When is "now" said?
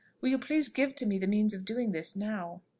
2.15-2.63